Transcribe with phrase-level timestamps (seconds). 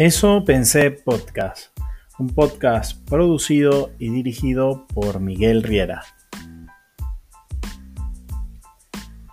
[0.00, 1.76] Eso pensé podcast,
[2.20, 6.04] un podcast producido y dirigido por Miguel Riera.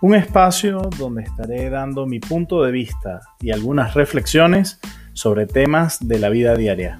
[0.00, 4.80] Un espacio donde estaré dando mi punto de vista y algunas reflexiones
[5.12, 6.98] sobre temas de la vida diaria.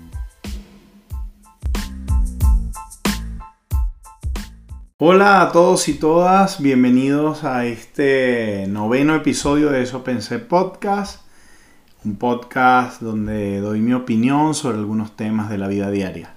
[4.98, 11.25] Hola a todos y todas, bienvenidos a este noveno episodio de Eso Pensé Podcast
[12.06, 16.30] un podcast donde doy mi opinión sobre algunos temas de la vida diaria.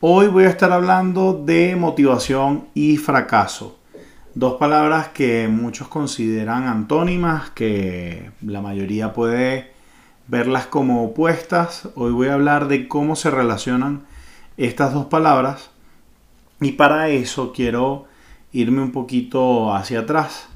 [0.00, 3.78] Hoy voy a estar hablando de motivación y fracaso.
[4.34, 9.72] Dos palabras que muchos consideran antónimas, que la mayoría puede
[10.26, 11.88] verlas como opuestas.
[11.94, 14.02] Hoy voy a hablar de cómo se relacionan
[14.58, 15.70] estas dos palabras
[16.60, 18.04] y para eso quiero
[18.52, 20.48] irme un poquito hacia atrás.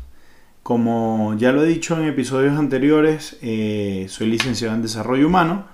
[0.63, 5.67] Como ya lo he dicho en episodios anteriores, eh, soy licenciado en Desarrollo Humano,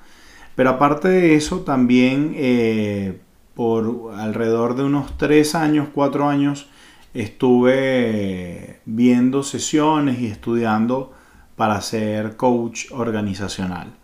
[0.57, 3.21] pero aparte de eso también eh,
[3.55, 6.71] por alrededor de unos 3 años, 4 años,
[7.13, 11.13] estuve viendo sesiones y estudiando
[11.55, 13.95] para ser coach organizacional.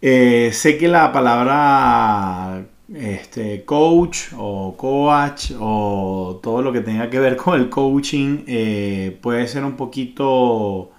[0.00, 7.18] Eh, sé que la palabra este, coach o coach o todo lo que tenga que
[7.18, 10.92] ver con el coaching eh, puede ser un poquito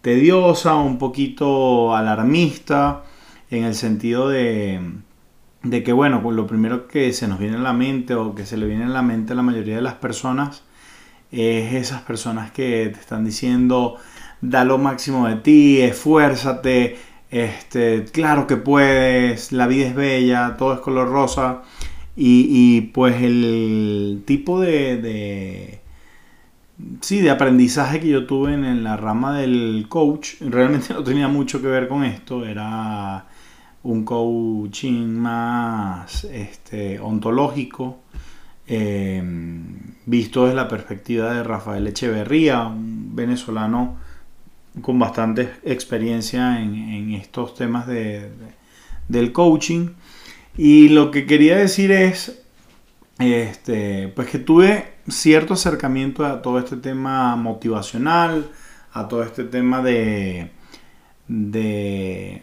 [0.00, 3.04] tediosa, un poquito alarmista
[3.50, 4.80] en el sentido de,
[5.62, 8.46] de que, bueno, pues lo primero que se nos viene a la mente o que
[8.46, 10.62] se le viene a la mente a la mayoría de las personas
[11.32, 13.96] es esas personas que te están diciendo
[14.40, 16.96] da lo máximo de ti, esfuérzate,
[17.34, 21.62] este, claro que puedes, la vida es bella, todo es color rosa.
[22.14, 25.80] Y, pues el tipo de,
[27.00, 31.60] sí, de aprendizaje que yo tuve en, la rama del coach realmente no tenía mucho
[31.60, 32.46] que ver con esto.
[32.46, 33.26] Era
[33.82, 37.98] un coaching más este, ontológico,
[38.68, 44.03] em, visto desde la perspectiva de Rafael Echeverría, un venezolano
[44.80, 48.30] con bastante experiencia en, estos temas de,
[49.08, 49.90] del coaching.
[50.56, 52.42] Y lo que quería decir es,
[53.18, 58.50] este, pues que tuve cierto acercamiento a todo este tema motivacional,
[58.92, 60.50] a todo este tema de,
[61.28, 62.42] de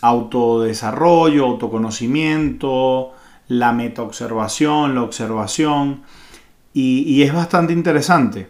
[0.00, 3.12] autodesarrollo, autoconocimiento,
[3.48, 6.02] la metaobservación, la observación,
[6.72, 8.48] y, y es bastante interesante.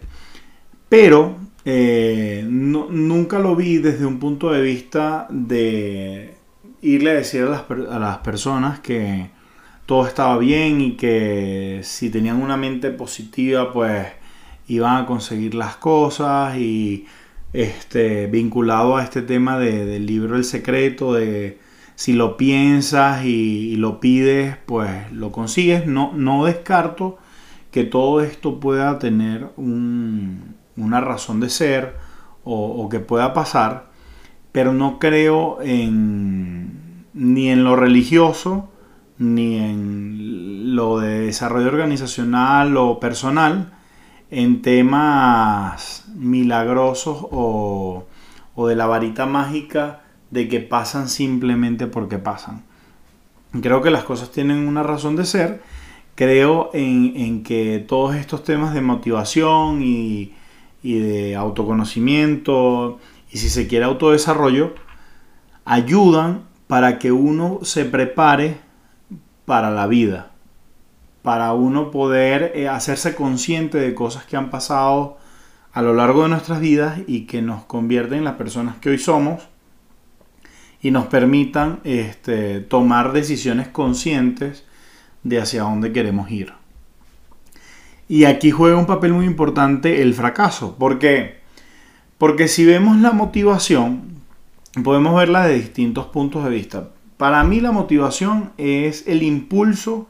[0.89, 6.35] Pero eh, nunca lo vi desde un punto de vista de
[6.81, 9.29] irle a decir a las, a las, personas que
[9.85, 14.07] todo estaba bien y que si tenían una mente positiva pues
[14.67, 17.05] iban a conseguir las cosas y
[17.55, 21.59] este, vinculado a este tema del libro El Secreto, de
[21.95, 25.87] si lo piensas y, lo pides pues lo consigues.
[25.87, 27.17] No, no descarto
[27.71, 31.95] que todo esto pueda tener un, una razón de ser
[32.43, 33.87] o, que pueda pasar,
[34.51, 38.69] pero no creo en, ni en lo religioso,
[39.17, 43.73] ni en lo de desarrollo organizacional o personal,
[44.29, 48.05] en temas milagrosos o,
[48.53, 52.63] o de la varita mágica de que pasan simplemente porque pasan.
[53.61, 55.61] Creo que las cosas tienen una razón de ser.
[56.15, 60.33] Creo en, en que todos estos temas de motivación y,
[60.85, 62.99] y de autoconocimiento
[63.31, 64.75] y si se quiere autodesarrollo,
[65.65, 68.59] ayudan para que uno se prepare
[69.45, 70.31] para la vida,
[71.23, 75.17] para uno poder eh, hacerse consciente de cosas que han pasado
[75.73, 78.99] a lo largo de nuestras vidas y que nos convierten en las personas que hoy
[78.99, 79.41] somos
[80.81, 84.65] y nos permitan este, tomar decisiones conscientes
[85.23, 86.53] de hacia dónde queremos ir.
[88.07, 90.75] Y aquí juega un papel muy importante el fracaso.
[90.77, 91.39] ¿Por qué?
[92.17, 94.15] Porque si vemos la motivación,
[94.83, 96.89] podemos verla de distintos puntos de vista.
[97.17, 100.07] Para mí la motivación es el impulso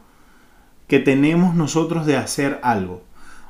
[0.87, 3.01] que tenemos nosotros de hacer algo.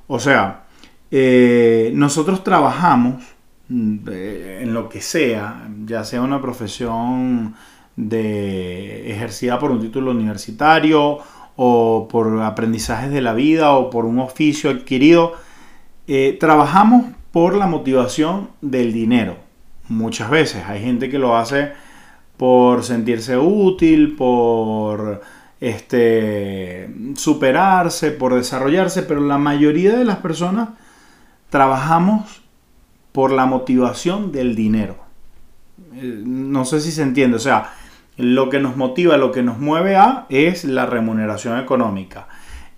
[0.07, 0.65] O sea,
[1.11, 3.23] eh, nosotros trabajamos
[3.69, 7.55] mm, en lo que sea, ya sea una profesión
[7.95, 11.19] de ejercida por un título universitario
[11.55, 15.33] o por aprendizajes de la vida o por un oficio adquirido.
[16.07, 19.37] Eh, trabajamos por la motivación del dinero.
[19.87, 21.71] Muchas veces hay gente que lo hace
[22.37, 25.21] por sentirse útil, por
[25.59, 30.69] este, superarse, por desarrollarse, pero la mayoría de las personas
[31.49, 32.41] trabajamos
[33.11, 34.97] por la motivación del dinero.
[35.93, 37.71] Eh, no sé si se entiende, o sea,
[38.17, 42.27] lo que nos motiva, lo que nos mueve a es la remuneración económica.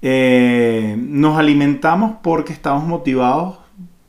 [0.01, 3.59] Eh, nos alimentamos porque estamos motivados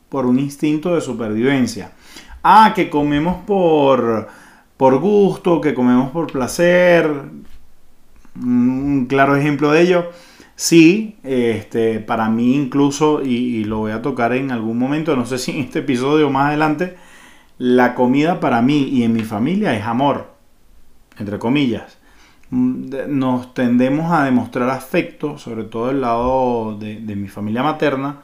[0.08, 1.92] por un instinto de supervivencia.
[2.42, 4.28] Ah, que comemos por,
[4.76, 7.10] por gusto, que comemos por placer.
[8.40, 10.10] Un claro ejemplo de ello.
[10.54, 15.25] Sí, este, para mí incluso, y, y, lo voy a tocar en algún momento, no
[15.25, 16.96] sé si en este episodio o más adelante,
[17.58, 20.38] la comida para mí y en mi familia es amor,
[21.19, 21.99] entre comillas.
[22.50, 28.23] Mm, nos tendemos a demostrar afecto, sobre todo del lado de, mi familia materna,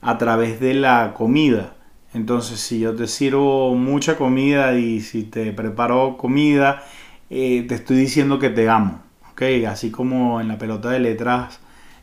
[0.00, 1.74] a través de la comida.
[2.14, 6.82] Entonces, si yo te sirvo mucha comida y si te preparo comida,
[7.30, 9.02] eh, te estoy diciendo que te amo.
[9.32, 9.64] ¿okay?
[9.66, 11.60] Así como en la pelota de letras,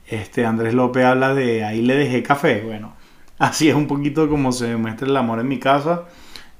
[0.07, 2.61] este Andrés López habla de ahí le dejé café.
[2.63, 2.93] Bueno,
[3.39, 6.05] así es un poquito como se demuestra el amor en mi casa.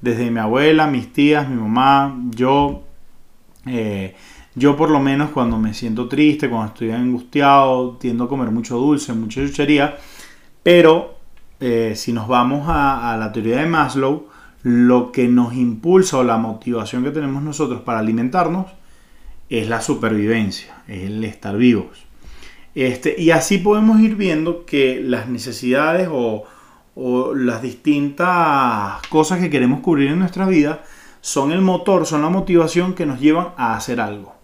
[0.00, 2.87] Desde mi abuela, mis tías, mi mamá, yo.
[3.68, 4.14] Eh,
[4.54, 8.76] yo por lo menos cuando me siento triste, cuando estoy angustiado, tiendo a comer mucho
[8.76, 9.96] dulce, mucha chuchería.
[10.62, 11.18] Pero
[11.60, 14.28] eh, si nos vamos a, la teoría de Maslow,
[14.62, 18.66] lo que nos impulsa o la motivación que tenemos nosotros para alimentarnos
[19.48, 22.06] es la supervivencia, es el estar vivos.
[22.74, 26.44] Este, y así podemos ir viendo que las necesidades o,
[26.94, 30.82] o las distintas cosas que queremos cubrir en nuestra vida
[31.20, 34.34] son el motor, son la motivación que nos llevan a hacer algo.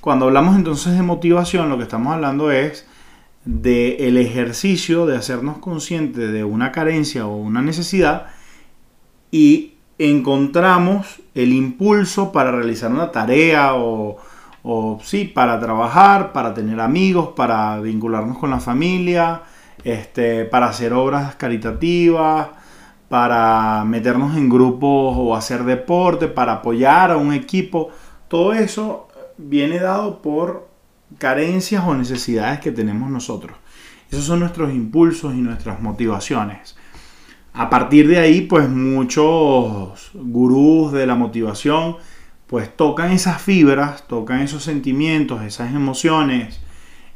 [0.00, 2.86] Cuando hablamos entonces de motivación, lo que estamos hablando es
[3.44, 8.26] del el ejercicio de hacernos conscientes de una carencia o una necesidad
[9.30, 14.18] y encontramos el impulso para realizar una tarea o,
[14.62, 19.42] o sí, para trabajar, para tener amigos, para vincularnos con la familia,
[19.84, 22.48] este, para hacer obras caritativas,
[23.08, 27.90] para meternos en grupos o hacer deporte, para apoyar a un equipo.
[28.28, 29.08] Todo eso
[29.38, 30.68] viene dado por
[31.16, 33.56] carencias o necesidades que tenemos nosotros.
[34.10, 36.76] Esos son nuestros impulsos y nuestras motivaciones.
[37.54, 41.96] A partir de ahí, pues muchos gurús de la motivación,
[42.46, 46.60] pues tocan esas fibras, tocan esos sentimientos, esas emociones,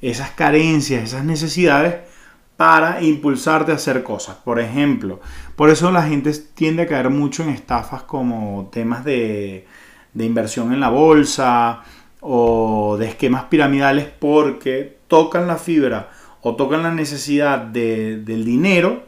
[0.01, 2.12] esas carencias, esas necesidades
[2.57, 4.37] para impulsarte a hacer cosas.
[4.37, 5.21] Por ejemplo,
[5.57, 9.67] por eso la gente tiende a caer mucho en estafas como temas de,
[10.15, 11.83] de inversión en la bolsa,
[12.23, 16.11] o de esquemas piramidales porque tocan la fibra
[16.41, 19.03] o tocan la necesidad del dinero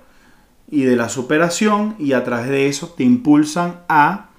[0.68, 4.30] y de la superación y a través de eso te impulsan a,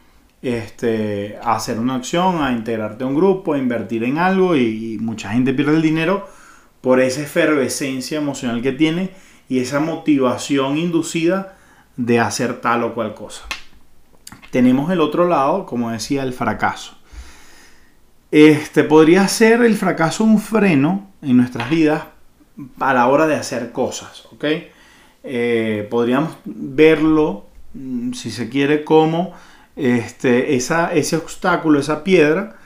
[0.41, 4.97] este, hacer una acción, a integrarte a un grupo, a invertir en algo y, y
[4.97, 6.27] mucha gente pierde el dinero
[6.85, 9.09] por esa efervescencia emocional que tiene
[9.49, 11.57] y esa motivación inducida
[11.97, 13.41] de hacer tal o cual cosa.
[14.51, 16.95] Tenemos el otro lado, como decía, el fracaso.
[18.29, 22.03] Este podría ser el fracaso un freno en nuestras vidas
[22.79, 24.45] a la hora de hacer cosas, ¿ok?
[25.23, 29.33] Eh, podríamos verlo, mm, si se quiere, como
[29.75, 32.57] este, ese obstáculo, esa piedra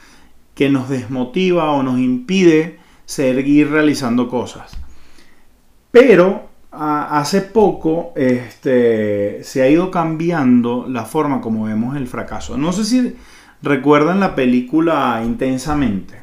[0.56, 2.79] que nos desmotiva o nos impide
[3.10, 4.78] seguir realizando cosas.
[5.90, 12.56] Pero hace poco este, se ha ido cambiando la forma como vemos el fracaso.
[12.56, 13.16] No sé si
[13.64, 16.20] recuerdan la película intensamente.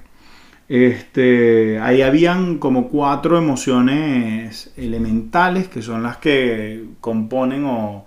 [0.69, 8.05] Este, ahí habían como cuatro emociones elementales que son las que componen o,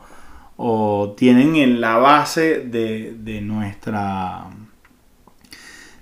[1.17, 4.45] tienen en la base de, nuestra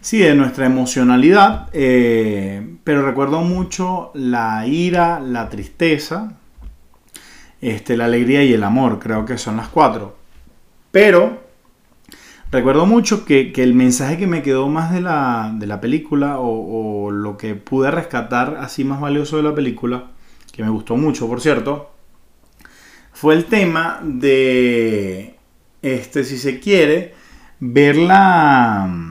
[0.08, 1.68] sí, de nuestra emocionalidad.
[1.74, 6.38] Eh, pero recuerdo mucho la ira, la tristeza,
[7.60, 9.00] este, la alegría y el amor.
[9.00, 10.16] Creo que son las cuatro.
[10.92, 11.46] Pero
[12.50, 17.12] Recuerdo mucho que, el mensaje que me quedó más de la, de la película o,
[17.12, 20.06] lo que pude rescatar así más valioso de la película,
[20.54, 21.92] que me gustó mucho por cierto,
[23.12, 25.36] fue el tema de,
[25.82, 27.14] este, si se quiere,
[27.60, 29.07] ver la,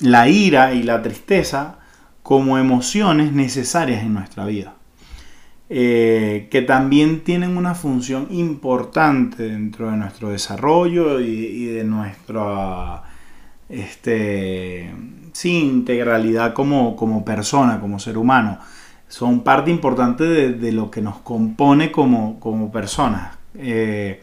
[0.00, 1.78] la ira y la tristeza
[2.22, 4.74] como emociones necesarias en nuestra vida.
[5.72, 13.04] Eh, que también tienen una función importante dentro de nuestro desarrollo y, de nuestra
[13.68, 14.92] este,
[15.44, 18.58] integralidad como, como, persona, como ser humano.
[19.06, 23.38] Son parte importante de, lo que nos compone como, como personas.
[23.54, 24.20] Eh,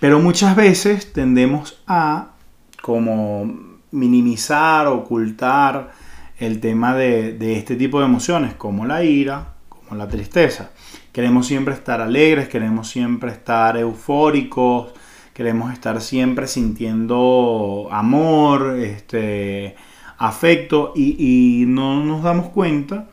[0.00, 2.32] pero muchas veces tendemos a
[2.80, 5.92] como minimizar, ocultar
[6.38, 9.54] el tema de, este tipo de emociones, como la ira,
[9.96, 10.70] la tristeza.
[11.12, 14.92] Queremos siempre estar alegres, queremos siempre estar eufóricos,
[15.34, 19.76] queremos estar siempre sintiendo amor, este,
[20.18, 23.08] afecto y, no nos damos cuenta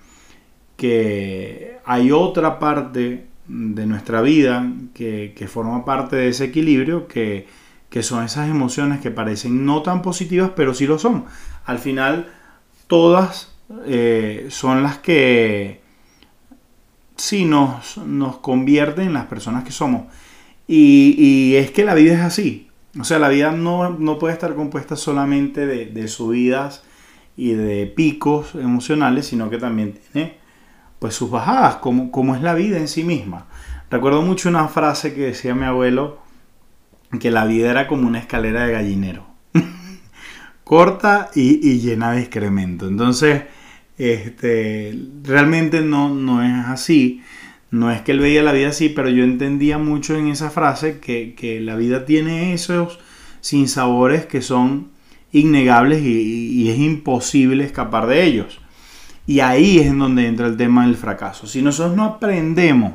[0.77, 7.47] que hay otra parte de nuestra vida que, forma parte de ese equilibrio que,
[8.01, 11.25] son esas emociones que parecen no tan positivas pero sí lo son.
[11.65, 12.31] Al final
[12.87, 13.51] todas
[13.85, 15.81] eh, son las que
[17.15, 20.03] sí nos, nos convierten en las personas que somos.
[20.67, 22.69] Y, es que la vida es así.
[22.99, 26.83] O sea, la vida no, puede estar compuesta solamente de, subidas
[27.35, 30.37] y de picos emocionales, sino que también tiene
[30.99, 33.47] pues sus bajadas, como, como es la vida en sí misma.
[33.89, 36.19] Recuerdo mucho una frase que decía mi abuelo,
[37.17, 39.25] que la vida era como una escalera de gallinero.
[40.63, 42.87] Corta y, llena de excremento.
[42.87, 43.43] Entonces,
[43.97, 47.23] este, realmente no, no es así.
[47.71, 50.99] No es que él veía la vida así, pero yo entendía mucho en esa frase
[50.99, 52.99] que, la vida tiene esos
[53.41, 54.89] sinsabores que son
[55.31, 58.59] innegables y, es imposible escapar de ellos.
[59.27, 61.45] Y ahí es en donde entra el tema del fracaso.
[61.45, 62.93] Si nosotros no aprendemos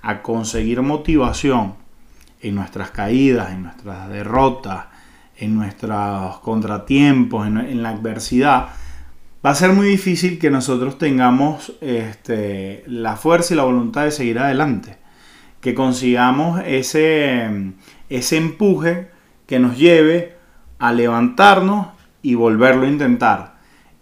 [0.00, 1.74] a conseguir motivación
[2.48, 4.86] en nuestras caídas, en nuestras derrotas,
[5.36, 8.68] en nuestros contratiempos, en la adversidad,
[9.46, 14.10] va a ser muy difícil que nosotros tengamos este, la fuerza y la voluntad de
[14.10, 14.96] seguir adelante.
[15.60, 17.72] Que consigamos ese,
[18.08, 19.08] ese empuje
[19.46, 20.34] que nos lleve
[20.78, 21.88] a levantarnos
[22.22, 23.54] y volverlo a intentar.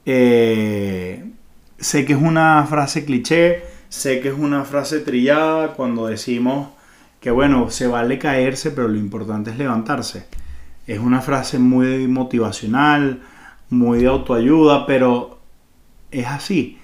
[0.07, 1.31] Eh,
[1.79, 6.69] sé que es una frase cliché, sé que es una frase trillada cuando decimos
[7.25, 10.27] que bueno, se vale caerse, pero lo importante es levantarse.
[10.87, 13.23] Es una frase muy motivacional,
[13.71, 15.39] muy de autoayuda, pero
[16.11, 16.77] es así.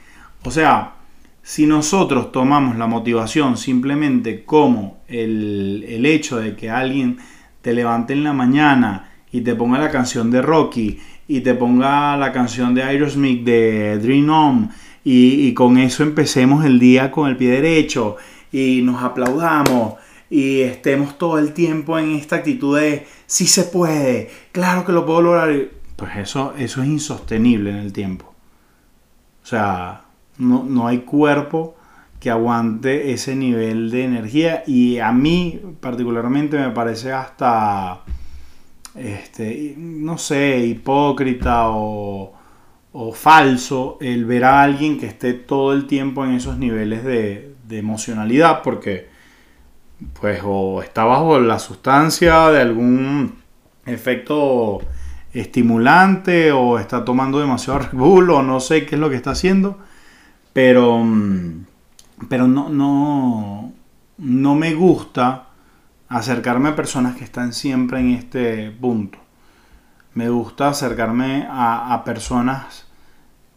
[0.42, 0.94] O sea,
[1.42, 7.18] si nosotros tomamos la motivación simplemente como el, hecho de que alguien
[7.61, 12.16] te levante en la mañana y te ponga la canción de Rocky y te ponga
[12.16, 14.70] la canción de Aerosmith de Dream On
[15.04, 18.16] y, y, con eso empecemos el día con el pie derecho
[18.50, 19.97] y nos aplaudamos
[20.31, 25.05] y estemos todo el tiempo en esta actitud de si se puede, claro que lo
[25.05, 25.53] puedo lograr,
[25.97, 28.33] pues eso, eso es insostenible en el tiempo.
[29.43, 30.05] O sea,
[30.39, 31.77] no, hay cuerpo
[32.21, 38.03] que aguante ese nivel de energía y a mí particularmente me parece hasta,
[38.95, 42.35] este, no sé, hipócrita o,
[43.15, 47.79] falso el ver a alguien que esté todo el tiempo en esos niveles de, de
[47.79, 49.10] emocionalidad porque
[50.21, 53.38] pues o está bajo la sustancia de algún
[53.87, 54.80] efecto
[55.33, 59.33] estimulante o está tomando demasiado Red Bull o no sé qué es lo que está
[59.33, 59.78] haciendo.
[60.52, 61.66] Pero, mm,
[62.28, 63.73] pero no, no,
[64.19, 65.47] no me gusta
[66.09, 69.19] acercarme a personas que están siempre en este punto.
[70.12, 72.87] Me gusta acercarme a, personas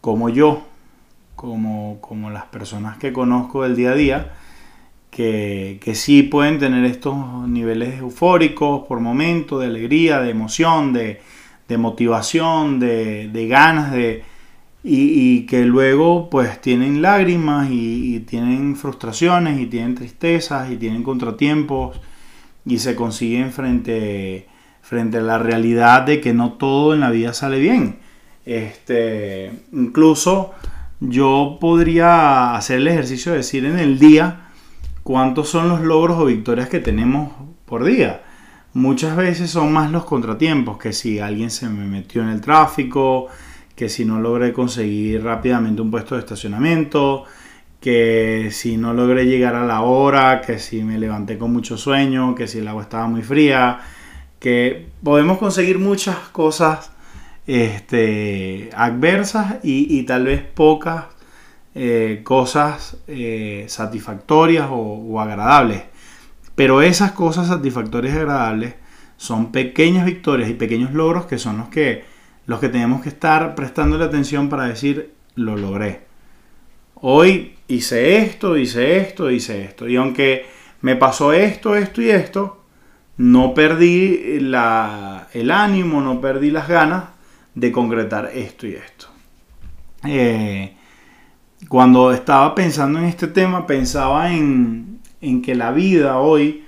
[0.00, 0.62] como yo,
[1.34, 4.32] como, como, las personas que conozco del día a día,
[5.14, 7.16] que, sí pueden tener estos
[7.46, 11.20] niveles eufóricos por momentos, de alegría, de emoción, de,
[11.78, 14.24] motivación, de, ganas, de,
[14.82, 22.00] y, que luego pues tienen lágrimas y, tienen frustraciones y tienen tristezas y tienen contratiempos
[22.66, 24.48] y se consiguen frente,
[24.82, 27.98] frente a la realidad de que no todo en la vida sale bien.
[28.44, 30.54] Este, incluso
[30.98, 34.43] yo podría hacer el ejercicio de decir en el día
[35.04, 37.32] cuántos son los logros o victorias que tenemos
[37.66, 38.22] por día.
[38.72, 43.28] Muchas veces son más los contratiempos, que si alguien se me metió en el tráfico,
[43.76, 47.24] que si no logré conseguir rápidamente un puesto de estacionamiento,
[47.80, 52.34] que si no logré llegar a la hora, que si me levanté con mucho sueño,
[52.34, 53.80] que si el agua estaba muy fría,
[54.40, 56.90] que podemos conseguir muchas cosas
[57.46, 61.04] este, adversas y, tal vez pocas
[61.74, 65.82] eh, cosas eh, satisfactorias o agradables.
[66.54, 68.74] Pero esas cosas satisfactorias y agradables
[69.16, 72.04] son pequeñas victorias y pequeños logros que son los que,
[72.46, 76.02] los que tenemos que estar prestando la atención para decir, lo logré.
[76.94, 79.88] Hoy hice esto, hice esto, hice esto.
[79.88, 80.46] Y aunque
[80.80, 82.64] me pasó esto, esto y esto,
[83.16, 87.04] no perdí la, el ánimo, no perdí las ganas
[87.54, 89.06] de concretar esto y esto.
[90.04, 90.76] Eh,
[91.68, 95.00] cuando estaba pensando en este tema, pensaba en,
[95.42, 96.64] que la vida hoy,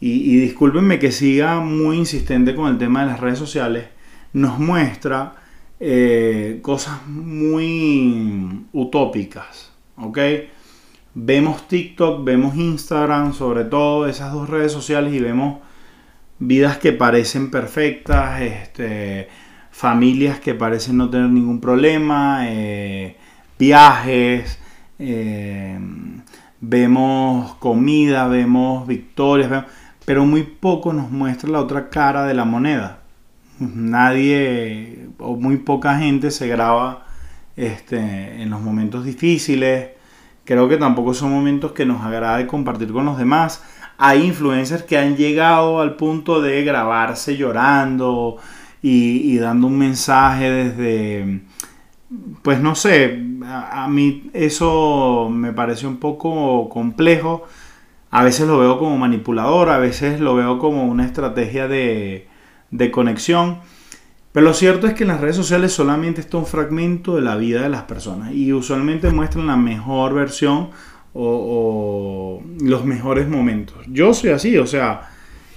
[0.00, 3.86] y, discúlpenme que siga muy insistente con el tema de las redes sociales,
[4.32, 5.34] nos muestra
[5.80, 10.18] eh, cosas muy utópicas, ¿ok?
[11.14, 15.58] Vemos TikTok, vemos Instagram, sobre todo esas dos redes sociales y vemos
[16.38, 19.28] vidas que parecen perfectas, este,
[19.70, 23.16] familias que parecen no tener ningún problema, eh,
[23.58, 24.58] viajes,
[24.98, 25.78] eh,
[26.60, 29.64] vemos comida, vemos victorias,
[30.04, 33.00] pero muy poco nos muestra la otra cara de la moneda.
[33.58, 37.06] Nadie o muy poca gente se graba
[37.56, 39.90] este, en los momentos difíciles.
[40.44, 43.62] Creo que tampoco son momentos que nos agrade compartir con los demás.
[43.96, 48.38] Hay influencers que han llegado al punto de grabarse llorando
[48.82, 51.40] y, dando un mensaje desde,
[52.42, 57.44] pues no sé, a, mí eso me parece un poco complejo.
[58.10, 62.28] A veces lo veo como manipulador, a veces lo veo como una estrategia de,
[62.70, 63.58] de conexión.
[64.32, 67.36] Pero lo cierto es que en las redes sociales solamente está un fragmento de la
[67.36, 70.70] vida de las personas y usualmente muestran la mejor versión
[71.14, 73.78] o, los mejores momentos.
[73.88, 75.10] Yo soy así, o sea,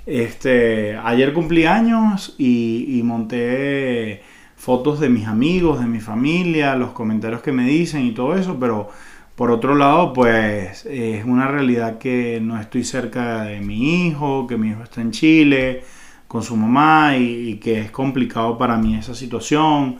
[0.06, 4.22] este, ayer cumplí años y, monté
[4.58, 8.58] fotos de mis amigos, de mi familia, los comentarios que me dicen y todo eso,
[8.60, 8.90] pero
[9.36, 14.58] por otro lado, pues es una realidad que no estoy cerca de mi hijo, que
[14.58, 15.84] mi hijo está en Chile
[16.28, 20.00] con su mamá y, que es complicado para mí esa situación,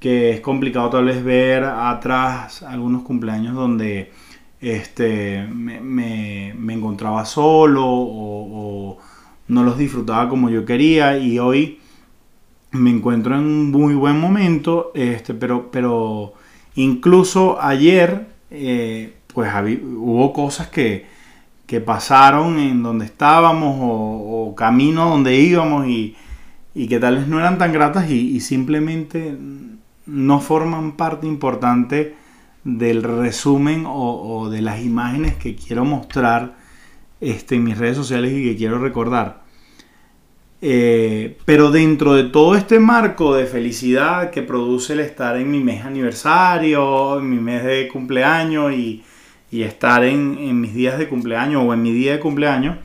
[0.00, 4.12] que es complicado tal vez ver atrás algunos cumpleaños donde
[4.60, 8.98] este, me, encontraba solo o,
[9.48, 11.78] no los disfrutaba como yo quería y hoy
[12.72, 16.34] me encuentro en un muy buen momento, este, pero, pero
[16.74, 19.50] incluso ayer eh, pues
[19.82, 21.06] hubo cosas que,
[21.66, 26.16] que pasaron en donde estábamos o, camino donde íbamos y,
[26.74, 29.36] que tal vez no eran tan gratas y, simplemente
[30.04, 32.14] no forman parte importante
[32.64, 36.56] del resumen o, de las imágenes que quiero mostrar
[37.20, 39.41] este, en mis redes sociales y que quiero recordar.
[40.64, 45.58] Eh, pero dentro de todo este marco de felicidad que produce el estar en mi
[45.58, 49.02] mes aniversario, en mi mes de cumpleaños y,
[49.50, 52.78] estar en, mis días de cumpleaños o en mi día de cumpleaños,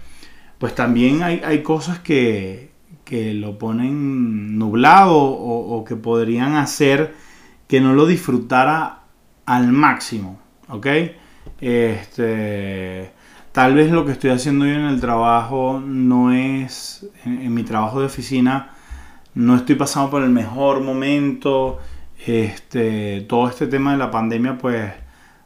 [0.57, 2.71] pues también hay, cosas que,
[3.11, 7.13] lo ponen nublado o, que podrían hacer
[7.67, 9.03] que no lo disfrutara
[9.45, 10.87] al máximo, ¿ok?
[11.61, 13.11] Este,
[13.57, 17.63] tal vez lo que estoy haciendo yo en el trabajo no es, en, en mi
[17.63, 18.69] trabajo de oficina,
[19.33, 21.79] no estoy pasando por el mejor momento,
[22.27, 24.91] este, todo este tema de la pandemia pues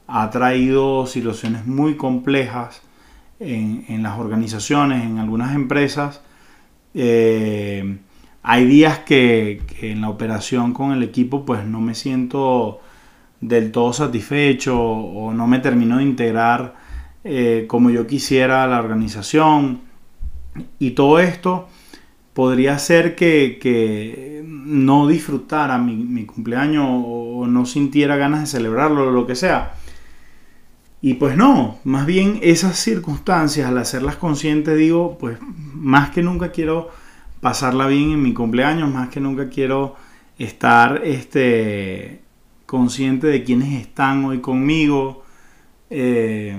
[0.08, 2.82] ha traído situaciones muy complejas
[3.39, 6.19] en, las organizaciones, en algunas empresas.
[6.93, 7.97] Eh,
[8.43, 12.82] hay días que, en la operación con el equipo pues no me siento
[13.39, 16.81] del todo satisfecho o no me termino de integrar
[17.24, 19.82] eh, como yo quisiera la organización.
[20.80, 21.68] Y todo esto
[22.34, 29.12] podría ser que, no disfrutara mi, mi, cumpleaños o no sintiera ganas de celebrarlo o
[29.12, 29.74] lo que sea.
[31.02, 36.52] Y pues no, más bien esas circunstancias, al hacerlas conscientes, digo, pues más que nunca
[36.52, 36.90] quiero
[37.42, 39.96] pasarla bien en mi cumpleaños, más que nunca quiero
[40.38, 42.22] estar este,
[42.68, 45.24] consciente de quienes están hoy conmigo.
[45.90, 46.56] Eh,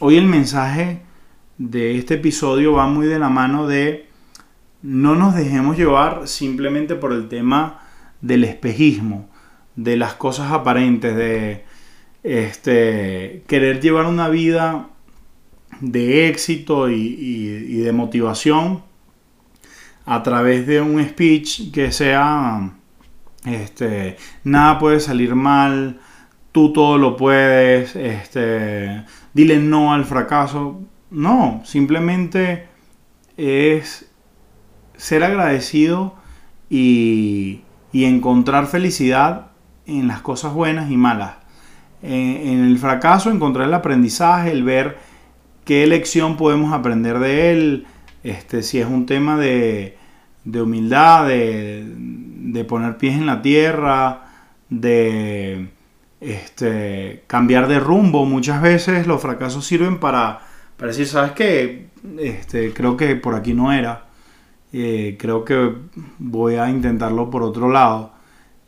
[0.00, 1.02] hoy el mensaje
[1.58, 4.08] de este episodio va muy de la mano de
[4.82, 7.80] no nos dejemos llevar simplemente por el tema
[8.20, 9.28] del espejismo,
[9.74, 11.64] de las cosas aparentes, de
[12.22, 14.90] este, querer llevar una vida
[15.80, 18.82] de éxito y, de motivación
[20.04, 22.72] a través de un speech que sea,
[23.44, 26.00] este, nada puede salir mal,
[26.52, 29.04] tú todo lo puedes, este,
[29.36, 30.80] dile no al fracaso.
[31.10, 32.66] No, simplemente
[33.36, 34.10] es
[34.96, 36.14] ser agradecido
[36.68, 37.60] y,
[37.92, 39.48] y encontrar felicidad
[39.86, 41.46] en las cosas buenas y malas
[42.02, 44.98] en el fracaso encontrar el aprendizaje, el ver
[45.64, 47.86] qué lección podemos aprender de él,
[48.22, 49.96] este, si es un tema de,
[50.44, 54.24] humildad, de, poner pies en la tierra,
[54.70, 55.68] de
[56.20, 58.24] este, cambiar de rumbo.
[58.24, 60.40] Muchas veces los fracasos sirven para,
[60.76, 61.88] para decir, ¿sabes qué?
[62.18, 64.06] Este, creo que por aquí no era.
[64.72, 65.74] Eh, creo que
[66.18, 68.12] voy a intentarlo por otro lado.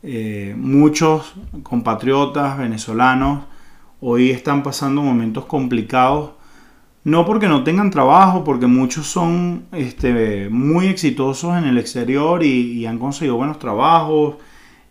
[0.01, 3.43] Eh, muchos compatriotas venezolanos
[4.01, 6.31] hoy están pasando momentos complicados,
[7.03, 12.85] no porque no tengan trabajo, porque muchos son este, muy exitosos en el exterior y,
[12.85, 14.35] han conseguido buenos trabajos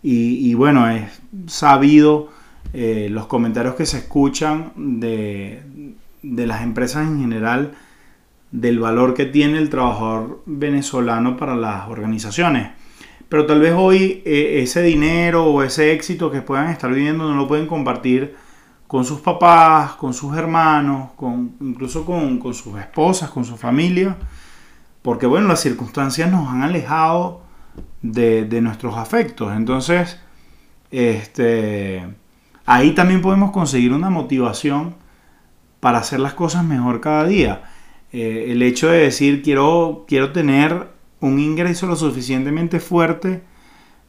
[0.03, 2.29] y, bueno, es sabido
[2.73, 5.63] eh, los comentarios que se escuchan de,
[6.23, 7.73] de las empresas en general
[8.51, 12.71] del valor que tiene el trabajador venezolano para las organizaciones.
[13.29, 17.37] pero tal vez hoy eh, ese dinero o ese éxito que puedan estar viviendo no
[17.37, 18.35] lo pueden compartir
[18.87, 24.17] con sus papás, con sus hermanos, con, incluso con, sus esposas, con su familia,
[25.03, 27.43] porque bueno, las circunstancias nos han alejado
[28.01, 29.55] de, de nuestros afectos.
[29.55, 30.19] Entonces,
[30.91, 32.03] este,
[32.69, 34.95] ahí también podemos conseguir una motivación
[35.81, 37.63] para hacer las cosas mejor cada día.
[38.13, 40.89] Eh, el hecho de decir quiero, quiero tener
[41.21, 43.43] un ingreso lo suficientemente fuerte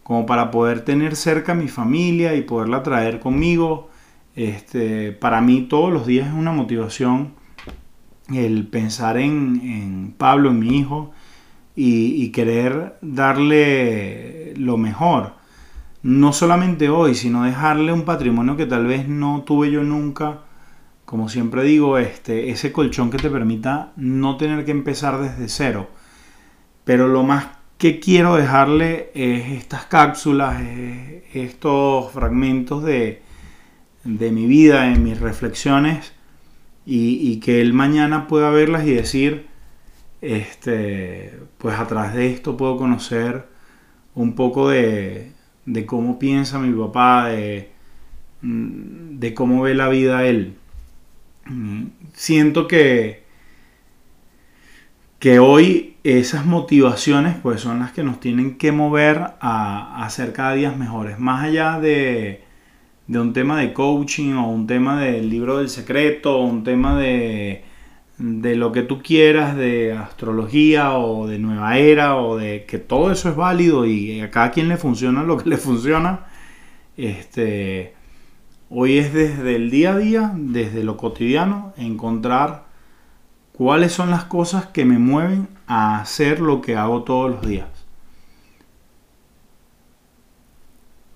[0.03, 3.89] como para poder tener cerca a mi familia y poderla traer conmigo.
[4.35, 7.33] Este, para mí todos los días es una motivación
[8.33, 11.11] el pensar en, Pablo, en mi hijo,
[11.75, 15.38] y, querer darle lo mejor.
[16.01, 20.41] No solamente hoy, sino dejarle un patrimonio que tal vez no tuve yo nunca
[21.09, 25.89] como siempre digo, este, ese colchón que te permita no tener que empezar desde cero.
[26.83, 27.47] Pero lo más
[27.79, 30.61] que quiero dejarle es estas cápsulas,
[31.33, 33.23] estos fragmentos de,
[34.03, 36.13] mi vida, en mis reflexiones,
[36.85, 39.47] y, que él mañana pueda verlas y decir,
[40.21, 43.47] este, pues a través de esto puedo conocer
[44.13, 45.31] un poco de,
[45.69, 47.69] de cómo piensa mi papá, de,
[48.41, 50.55] de cómo ve la vida él.
[52.13, 53.23] Siento que,
[55.19, 60.53] que hoy esas motivaciones pues son las que nos tienen que mover a, hacer cada
[60.53, 61.19] día mejores.
[61.19, 62.43] Más allá de,
[63.07, 67.63] un tema de coaching o un tema del libro del secreto o un tema de,
[68.19, 73.11] de lo que tú quieras, de astrología o de nueva era o de que todo
[73.11, 76.27] eso es válido y a cada quien le funciona lo que le funciona.
[76.97, 77.95] Este,
[78.71, 82.65] Hoy es desde el día a día, desde lo cotidiano, encontrar
[83.51, 87.67] cuáles son las cosas que me mueven a hacer lo que hago todos los días.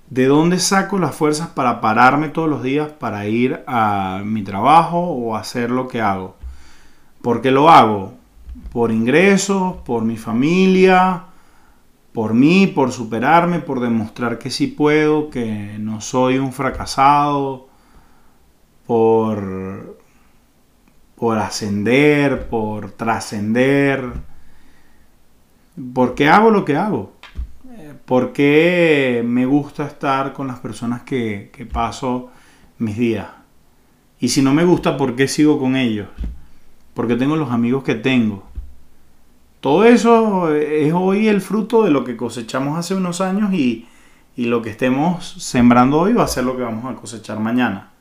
[0.09, 4.97] ¿De dónde saco las fuerzas para pararme todos los días para ir a mi trabajo
[4.97, 6.35] o hacer lo que hago?
[7.23, 8.13] ¿Por qué lo hago?
[8.71, 9.77] ¿Por ingresos?
[9.77, 11.23] ¿Por mi familia?
[12.13, 17.67] por mí, por superarme, por demostrar que sí puedo, que no soy un fracasado,
[18.85, 19.97] por,
[21.15, 24.13] por ascender, por trascender.
[25.93, 27.13] ¿Por qué hago lo que hago?
[28.05, 32.29] ¿Por qué me gusta estar con las personas que, que paso
[32.77, 33.27] mis días?
[34.19, 36.09] Y si no me gusta, ¿por qué sigo con ellos?
[36.93, 38.43] Porque tengo los amigos que tengo
[39.63, 43.87] todo eso es hoy el fruto de lo que cosechamos hace unos años y,
[44.35, 47.93] lo que estemos sembrando hoy va a ser lo que vamos a cosechar mañana.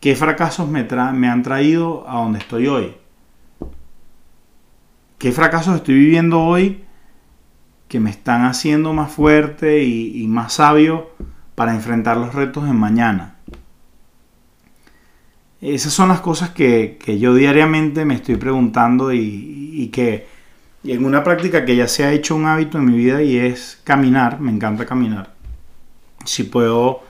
[0.00, 2.94] ¿Qué fracasos me, me han traído a donde estoy hoy?
[5.16, 6.84] ¿Qué fracasos estoy viviendo hoy
[7.88, 11.08] que me están haciendo más fuerte y, más sabio
[11.54, 13.37] para enfrentar los retos en mañana?
[15.60, 20.26] Esas son las cosas que, que yo diariamente me estoy preguntando y, y que
[20.84, 23.80] en una práctica que ya se ha hecho un hábito en mi vida y es
[23.84, 25.34] caminar, me encanta caminar.
[26.24, 27.02] Si puedo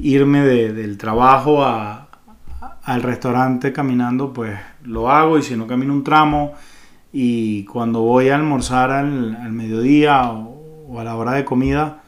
[0.00, 6.54] irme del trabajo al restaurante caminando, pues lo hago y si no camino un tramo
[7.12, 12.02] y cuando voy a almorzar al, mediodía o, a la hora de comida,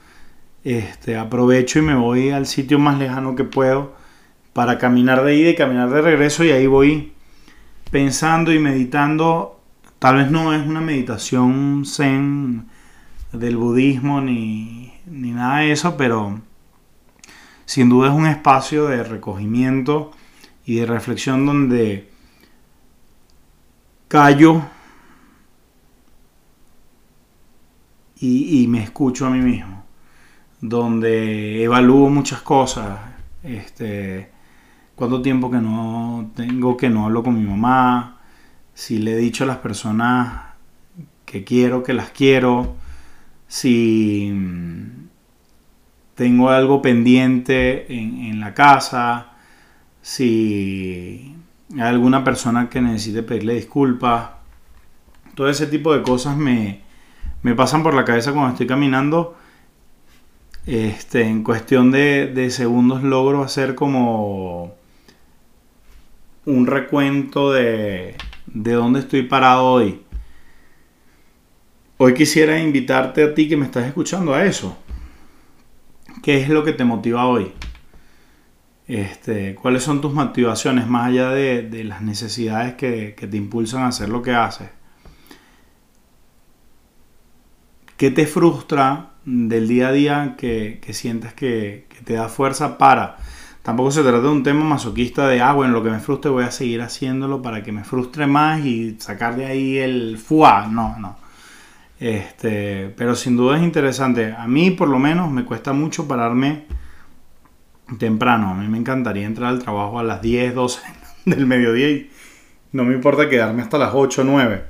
[0.62, 3.92] este, aprovecho y me voy al sitio más lejano que puedo
[4.54, 7.12] para caminar de ida y caminar de regreso y ahí voy
[7.90, 9.60] pensando y meditando.
[9.98, 12.68] Tal vez no es una meditación zen
[13.32, 16.40] del budismo ni, nada de eso, pero
[17.64, 20.12] sin duda es un espacio de recogimiento
[20.64, 22.10] y de reflexión donde
[24.06, 24.62] callo
[28.20, 29.84] y, y, me escucho a mí mismo,
[30.60, 33.00] donde evalúo muchas cosas,
[33.42, 34.33] este,
[34.96, 38.18] cuánto tiempo que no tengo que no hablo con mi mamá,
[38.74, 40.54] si le he dicho a las personas
[41.24, 42.76] que quiero, que las quiero,
[43.48, 45.08] si mm,
[46.14, 49.32] tengo algo pendiente en, la casa,
[50.02, 51.34] si
[51.72, 54.30] hay alguna persona que necesite pedirle disculpas,
[55.34, 56.82] todo ese tipo de cosas me,
[57.56, 59.36] pasan por la cabeza cuando estoy caminando.
[60.66, 64.74] Este, en cuestión de segundos logro hacer como
[66.46, 70.02] un recuento de, de dónde estoy parado hoy.
[71.96, 74.76] Hoy quisiera invitarte a ti que me estás escuchando a eso.
[76.22, 77.52] ¿Qué es lo que te motiva hoy?
[78.86, 83.88] Este, ¿Cuáles son tus motivaciones más allá de, las necesidades que, que, te impulsan a
[83.88, 84.68] hacer lo que haces?
[87.96, 93.18] ¿Qué te frustra del día a día que, sientes que, que, te da fuerza para?
[93.64, 96.44] Tampoco se trata de un tema masoquista de, ah, bueno, lo que me frustre voy
[96.44, 100.68] a seguir haciéndolo para que me frustre más y sacar de ahí el fuá.
[100.70, 101.16] No, no.
[101.98, 104.34] Este, pero sin duda es interesante.
[104.36, 106.66] A mí por lo menos me cuesta mucho pararme
[107.98, 108.50] temprano.
[108.50, 110.82] A mí me encantaría entrar al trabajo a las 10, 12
[111.24, 112.10] del mediodía y
[112.72, 114.62] no me importa quedarme hasta las 8 o 9.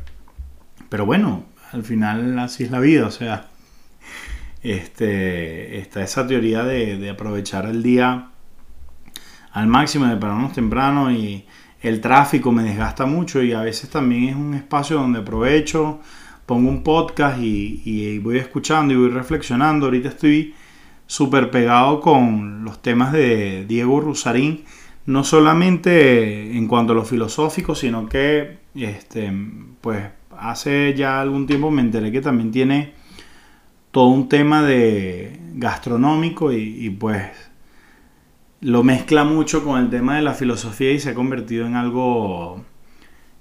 [0.88, 3.08] Pero bueno, al final así es la vida.
[3.08, 3.48] O sea,
[4.62, 8.28] este, está esa teoría de, de aprovechar el día
[9.54, 11.46] al máximo, de pararnos temprano y
[11.80, 16.00] el tráfico me desgasta mucho y a veces también es un espacio donde aprovecho
[16.44, 19.86] pongo un podcast y, voy escuchando y voy reflexionando.
[19.86, 20.54] Ahorita estoy
[21.06, 24.64] súper pegado con los temas de Diego Rusarín,
[25.06, 29.32] no solamente en cuanto a lo filosófico, sino que este,
[29.80, 30.04] pues
[30.36, 32.92] hace ya algún tiempo me enteré que también tiene
[33.92, 37.30] todo un tema de gastronómico y, y pues
[38.64, 42.64] lo mezcla mucho con el tema de la filosofía y se ha convertido en algo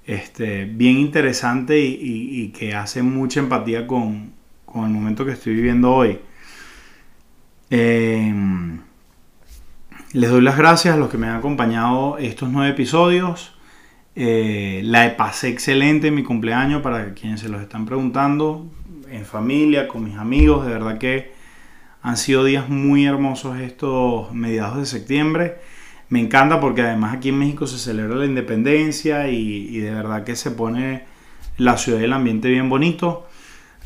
[0.06, 4.34] este, bien interesante y, que hace mucha empatía con,
[4.76, 6.20] el momento que estoy viviendo hoy.
[7.70, 8.82] Em,
[10.12, 13.56] les doy las gracias a los que me han acompañado estos nueve episodios.
[14.18, 18.68] Eh, la pasé excelente en mi cumpleaños para quienes se los están preguntando,
[19.10, 20.66] en familia, con mis amigos.
[20.66, 21.32] De verdad que
[22.04, 25.58] han sido días muy hermosos estos mediados de septiembre
[26.14, 30.36] me encanta porque además aquí en México se celebra la independencia y, de verdad que
[30.36, 31.06] se pone
[31.58, 33.28] la ciudad y el ambiente bien bonito.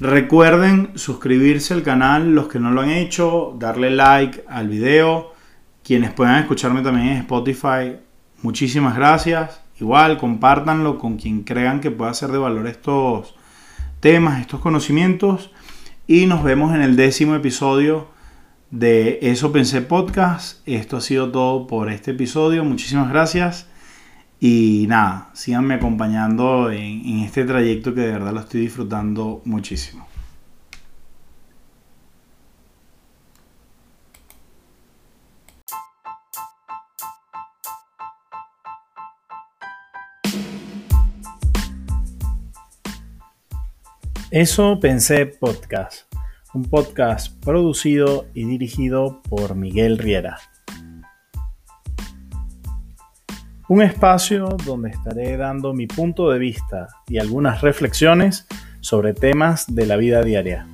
[0.01, 5.33] Recuerden suscribirse al canal, los que no lo han hecho, darle like al video.
[5.85, 7.95] Quienes puedan escucharme también en Spotify,
[8.41, 9.61] muchísimas gracias.
[9.79, 13.35] Igual, compártanlo con quien crean que pueda ser de valor estos
[14.01, 15.51] temas, estos conocimientos.
[16.09, 18.07] Y nos vemos en el décimo episodio
[18.71, 20.65] de Eso Pensé Podcast.
[20.65, 22.63] Esto ha sido todo por este episodio.
[22.63, 23.67] Muchísimas gracias.
[24.39, 30.07] Y nada, síganme acompañando en, este trayecto que de verdad lo estoy disfrutando muchísimo.
[44.39, 46.03] Eso pensé podcast
[46.53, 50.37] un podcast producido y dirigido por Miguel Riera.
[53.67, 58.45] Un espacio donde estaré dando mi punto de vista y algunas reflexiones
[58.79, 60.67] sobre temas de la vida diaria.